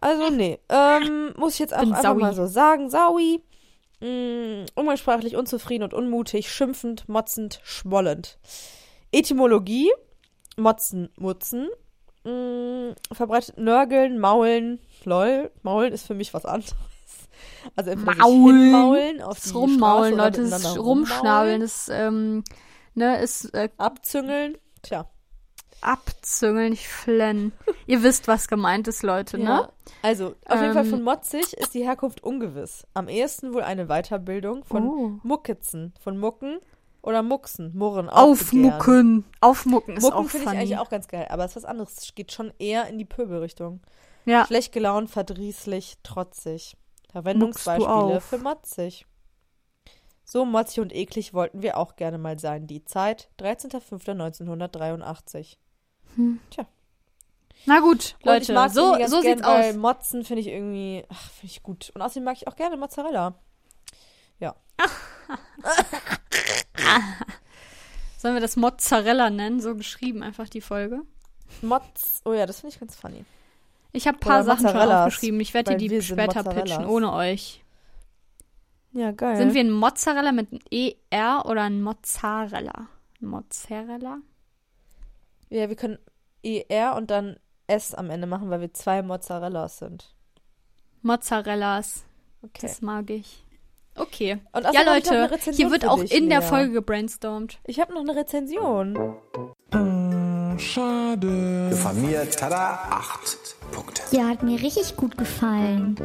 [0.01, 0.59] Also, nee.
[0.69, 2.21] Ähm, muss ich jetzt auch einfach saui.
[2.21, 2.89] mal so sagen.
[2.89, 3.43] Saui.
[3.99, 8.37] Mm, umgangssprachlich unzufrieden und unmutig, schimpfend, motzend, schmollend.
[9.11, 9.91] Etymologie:
[10.55, 11.67] Motzen, Mutzen.
[12.23, 14.79] Mm, verbreitet Nörgeln, Maulen.
[15.03, 16.75] Lol, Maulen ist für mich was anderes.
[17.75, 18.61] Also Maulen.
[18.61, 22.43] hinmaulen auf Das die Rummaulen, Leute, das Rumschnabeln, das, ähm,
[22.95, 24.57] ne, ist äh, Abzüngeln.
[24.81, 25.07] Tja.
[25.81, 27.51] abzüngeln, nicht flennen.
[27.87, 29.43] Ihr wisst, was gemeint ist, Leute, ne?
[29.45, 29.69] Ja.
[30.01, 30.89] Also, auf jeden Fall Ähm.
[30.89, 32.85] von motzig ist die Herkunft ungewiss.
[32.93, 35.11] Am ehesten wohl eine Weiterbildung von Oh.
[35.23, 36.59] Muckitzen, von Mucken
[37.01, 38.09] oder Mucksen, Murren.
[38.09, 39.23] Aufmucken.
[39.39, 41.97] Aufmucken ist Mucken auch finde ich eigentlich auch ganz geil, aber es ist was anderes.
[41.97, 43.79] Es geht schon eher in die Pöbelrichtung.
[44.25, 44.45] ja.
[44.45, 46.75] Schlecht gelaunt, verdrießlich, trotzig.
[47.11, 49.05] Verwendungsbeispiele für motzig.
[50.23, 52.67] So motzig und eklig wollten wir auch gerne mal sein.
[52.67, 55.57] Die Zeit 13.05.1983.
[57.65, 59.75] Na gut, Und ich Leute, so, so sieht's weil aus.
[59.75, 61.91] Motzen finde ich irgendwie, ach, finde ich gut.
[61.93, 63.35] Und außerdem mag ich auch gerne Mozzarella.
[68.17, 69.59] Sollen wir das Mozzarella nennen?
[69.59, 71.01] So geschrieben einfach die Folge.
[71.61, 73.25] Motz, oh ja, das finde ich ganz funny.
[73.91, 75.39] Ich habe ein paar Sachen schon aufgeschrieben.
[75.39, 77.63] Ich werde die sind später pitchen, ohne euch.
[78.91, 79.37] Ja, geil.
[79.37, 80.61] Sind wir ein Mozzarella mit einem
[81.11, 82.87] ER oder ein Mozzarella?
[83.19, 84.17] Mozzarella?
[85.49, 85.99] Ja, wir können
[86.43, 90.15] ER und dann S am Ende machen, weil wir zwei Mozzarellas sind.
[91.01, 92.03] Mozzarellas.
[92.41, 92.59] Okay.
[92.61, 93.43] Das mag ich.
[93.95, 94.39] Okay.
[94.53, 96.45] Und Ja, Leute, hier wird für auch dich, in der Lea.
[96.47, 97.59] Folge gebrainstormt.
[97.65, 99.17] Ich habe noch eine Rezension.
[100.57, 101.69] Schade.
[101.69, 104.01] Diffamiert, tada, acht Punkte.
[104.11, 105.95] Ja, hat mir richtig gut gefallen.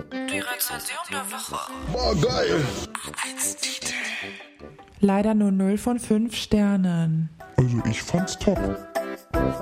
[5.00, 7.30] Leider nur 0 von 5 Sternen.
[7.56, 8.58] Also ich fand's top.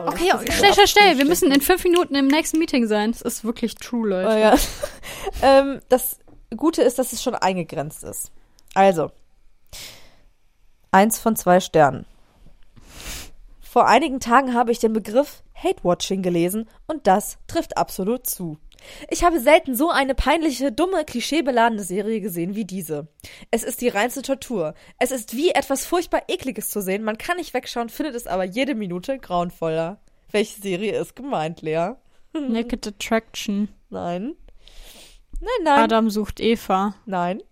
[0.06, 1.18] Okay, ja, schnell, schnell, schnell.
[1.18, 3.12] Wir müssen in fünf Minuten im nächsten Meeting sein.
[3.12, 4.28] Das ist wirklich true, Leute.
[4.28, 4.54] Oh ja.
[5.42, 6.18] ähm, das
[6.56, 8.30] Gute ist, dass es schon eingegrenzt ist.
[8.74, 9.10] Also,
[10.90, 12.06] eins von zwei Sternen.
[13.60, 18.58] Vor einigen Tagen habe ich den Begriff Hate-Watching gelesen und das trifft absolut zu.
[19.10, 23.08] Ich habe selten so eine peinliche, dumme, klischeebeladene Serie gesehen wie diese.
[23.50, 24.74] Es ist die reinste Tortur.
[24.98, 27.04] Es ist wie etwas furchtbar Ekliges zu sehen.
[27.04, 30.00] Man kann nicht wegschauen, findet es aber jede Minute grauenvoller.
[30.30, 31.92] Welche Serie ist gemeint, Lea?
[32.32, 33.68] Naked Attraction.
[33.90, 34.34] Nein.
[35.40, 35.78] Nein, nein.
[35.80, 36.94] Adam sucht Eva.
[37.04, 37.42] Nein.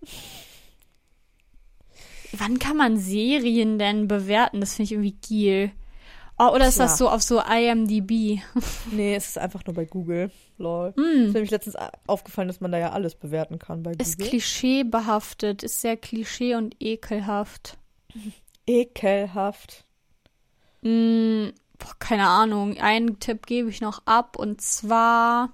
[2.33, 4.61] Wann kann man Serien denn bewerten?
[4.61, 5.73] Das finde ich irgendwie giel.
[6.43, 6.87] Oh, oder ist Tja.
[6.87, 8.41] das so auf so IMDb?
[8.93, 10.31] Nee, es ist einfach nur bei Google.
[10.57, 10.95] Lol.
[10.97, 11.27] Hm.
[11.27, 11.77] Ist nämlich letztens
[12.07, 14.31] aufgefallen, dass man da ja alles bewerten kann bei Ist Google.
[14.31, 17.77] klischeebehaftet, ist sehr klischee und ekelhaft.
[18.67, 19.85] Ekelhaft.
[20.81, 22.79] Mm, boah, keine Ahnung.
[22.79, 25.53] Einen Tipp gebe ich noch ab und zwar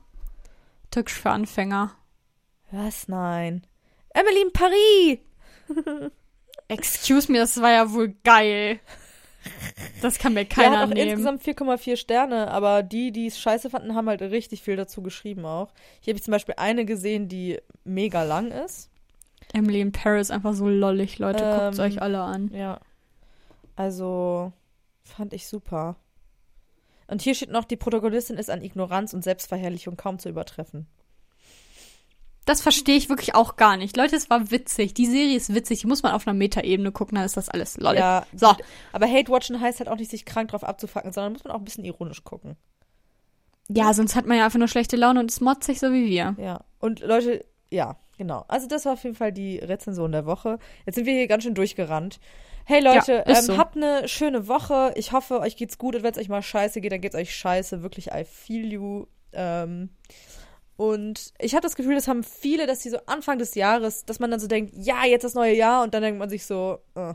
[0.92, 1.96] Türkisch für Anfänger.
[2.70, 3.08] Was?
[3.08, 3.66] Nein.
[4.10, 5.18] Emily in Paris.
[6.68, 8.78] Excuse me, das war ja wohl geil.
[10.02, 11.10] Das kann mir Der keiner hat auch nehmen.
[11.10, 15.44] insgesamt 4,4 Sterne, aber die, die es scheiße fanden, haben halt richtig viel dazu geschrieben
[15.46, 15.72] auch.
[16.00, 18.90] Hier habe ich zum Beispiel eine gesehen, die mega lang ist.
[19.52, 21.38] Emily in Paris einfach so lollig, Leute.
[21.44, 22.50] Guckt Ähm, euch alle an.
[22.52, 22.80] Ja.
[23.76, 24.52] Also,
[25.04, 25.96] fand ich super.
[27.08, 30.86] Und hier steht noch, die Protagonistin ist an Ignoranz und Selbstverherrlichung kaum zu übertreffen.
[32.46, 33.96] Das verstehe ich wirklich auch gar nicht.
[33.96, 34.94] Leute, es war witzig.
[34.94, 35.80] Die Serie ist witzig.
[35.80, 37.98] Die muss man auf einer Metaebene gucken, dann ist das alles lollig.
[38.00, 38.54] Ja, So.
[38.92, 41.64] Aber Hate-Watchen heißt halt auch nicht, sich krank drauf abzufacken, sondern muss man auch ein
[41.64, 42.56] bisschen ironisch gucken.
[43.68, 46.36] Ja, sonst hat man ja einfach nur schlechte Laune und ist motzig, so wie wir.
[46.38, 46.60] Ja.
[46.78, 48.44] Und Leute, ja, genau.
[48.46, 50.58] Also das war auf jeden Fall die Rezension der Woche.
[50.86, 52.20] Jetzt sind wir hier ganz schön durchgerannt.
[52.64, 53.58] Hey Leute, Ja, ähm, so.
[53.58, 54.92] habt eine schöne Woche.
[54.94, 55.96] Ich hoffe, euch geht's gut.
[55.96, 57.82] Und wenn es euch mal scheiße geht, dann geht's euch scheiße.
[57.82, 59.06] Wirklich, I feel you.
[59.32, 59.90] Ähm,
[60.76, 64.20] und ich habe das Gefühl, das haben viele, dass sie so Anfang des Jahres, dass
[64.20, 65.82] man dann so denkt, ja, jetzt das neue Jahr.
[65.82, 67.14] Und dann denkt man sich so, äh,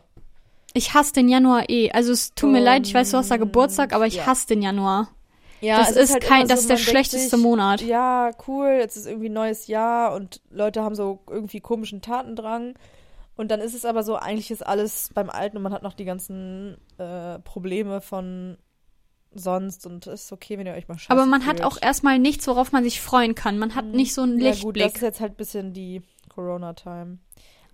[0.74, 1.92] Ich hasse den Januar eh.
[1.92, 4.26] Also es tut mir Und- leid, ich weiß, du hast da Geburtstag, aber ich ja.
[4.26, 5.10] hasse den Januar.
[5.60, 7.82] Ja, das ist, halt kein, immer das so, ist der schlechteste sich, Monat.
[7.82, 12.74] Ja, cool, jetzt ist irgendwie neues Jahr und Leute haben so irgendwie komischen Tatendrang.
[13.38, 15.94] Und dann ist es aber so, eigentlich ist alles beim Alten und man hat noch
[15.94, 18.58] die ganzen äh, Probleme von
[19.34, 21.64] sonst und es ist okay, wenn ihr euch mal scheiße Aber man hat fühlt.
[21.68, 23.58] auch erstmal nichts, worauf man sich freuen kann.
[23.58, 27.18] Man hat nicht so einen Ja gut, das ist jetzt halt ein bisschen die Corona-Time.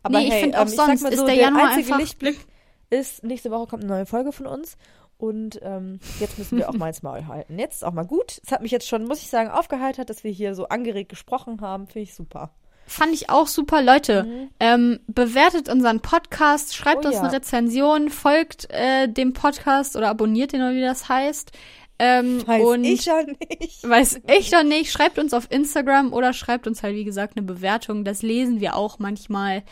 [0.03, 1.67] Aber Nee, ich hey, auch ähm, ich sag sonst mal ist so, der der, Januar
[1.69, 2.45] einzige einfach- Lichtblick
[2.89, 4.77] ist, nächste Woche kommt eine neue Folge von uns.
[5.17, 7.57] Und ähm, jetzt müssen wir auch mal ins Maul halten.
[7.57, 8.39] Jetzt ist auch mal gut.
[8.45, 11.59] Es hat mich jetzt schon, muss ich sagen, aufgeheitert, dass wir hier so angeregt gesprochen
[11.61, 11.87] haben.
[11.87, 12.51] Finde ich super.
[12.87, 13.81] Fand ich auch super.
[13.81, 17.05] Leute, ähm, bewertet unseren Podcast, schreibt Mhm.
[17.05, 17.23] Oh uns ja.
[17.23, 21.51] eine Rezension, folgt äh, dem Podcast oder abonniert den oder wie das heißt.
[21.99, 23.89] Ähm, Weiß ich ja nicht.
[23.89, 24.91] Weiß ich doch nicht.
[24.91, 28.05] Schreibt uns auf Instagram oder schreibt uns halt, wie gesagt, eine Bewertung.
[28.05, 29.63] Das lesen wir auch manchmal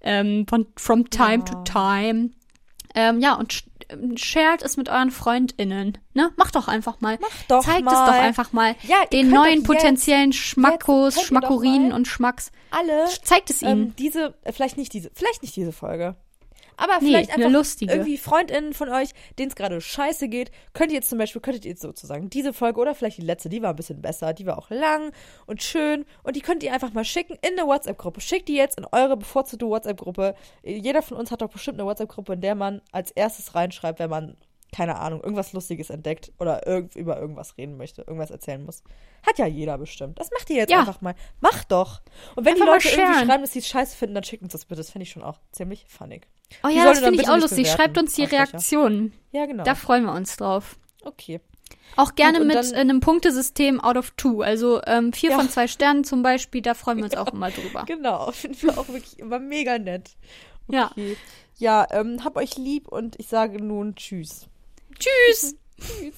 [0.00, 2.30] ähm, von from time to time.
[2.94, 3.64] Ähm, ja, und
[4.16, 5.98] shared es mit euren FreundInnen.
[6.14, 6.30] Ne?
[6.36, 7.18] Macht doch einfach mal.
[7.20, 7.92] Macht doch Zeigt mal.
[7.92, 8.74] es doch einfach mal.
[8.82, 12.52] Ja, den neuen doch jetzt- potenziellen Schmackos, Schmackorinen mal- und Schmacks.
[12.70, 13.70] Alle Zeigt es ihnen.
[13.88, 16.16] ähm, diese, äh, vielleicht nicht diese, vielleicht nicht diese Folge.
[16.76, 17.92] Aber Nee, vielleicht einfach lustige.
[17.92, 21.64] irgendwie FreundInnen von euch, denen es gerade scheiße geht, könnt ihr jetzt zum Beispiel, könntet
[21.64, 24.46] ihr jetzt sozusagen diese Folge oder vielleicht die letzte, die war ein bisschen besser, die
[24.46, 25.12] war auch lang
[25.46, 28.20] und schön und die könnt ihr einfach mal schicken in eine WhatsApp-Gruppe.
[28.20, 30.34] Schickt die jetzt in eure bevorzugte WhatsApp-Gruppe.
[30.62, 34.10] Jeder von uns hat doch bestimmt eine WhatsApp-Gruppe, in der man als erstes reinschreibt, wenn
[34.10, 34.36] man,
[34.74, 38.82] keine Ahnung, irgendwas Lustiges entdeckt oder irg über irgendwas reden möchte, irgendwas erzählen muss.
[39.26, 40.18] Hat ja jeder bestimmt.
[40.18, 40.80] Das macht ihr jetzt Ja.
[40.80, 41.14] einfach mal.
[41.40, 42.00] Macht doch.
[42.36, 44.52] Und wenn Einfach die Leute irgendwie schreiben, dass sie es scheiße finden, dann schickt uns
[44.52, 44.80] das bitte.
[44.80, 46.26] Das finde ich schon auch ziemlich funnig.
[46.64, 47.64] Oh ja, das finde ich auch lustig.
[47.64, 48.24] bewerten, Schreibt uns die.
[48.24, 49.12] Reaktionen.
[49.32, 49.64] Ja, genau.
[49.64, 50.76] Da freuen wir uns drauf.
[51.02, 51.40] okay.
[51.94, 54.40] Auch gerne und mit dann- äh, einem Punktesystem out of two.
[54.40, 55.36] Also ähm, vier Ja.
[55.36, 57.84] von zwei Sternen zum Beispiel, da freuen wir uns auch immer drüber.
[57.86, 58.30] Genau.
[58.32, 60.10] Finden wir auch wirklich immer mega nett.
[60.68, 60.90] Ja.
[60.92, 61.18] Okay.
[61.58, 64.46] Ja, ähm, hab euch lieb und ich sage nun Tschüss.
[64.98, 65.54] Tschüss!
[65.78, 66.14] Tschüss.